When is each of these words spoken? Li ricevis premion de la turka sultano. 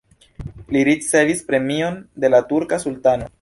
Li 0.75 0.81
ricevis 0.87 1.43
premion 1.51 2.01
de 2.25 2.33
la 2.37 2.41
turka 2.55 2.81
sultano. 2.87 3.29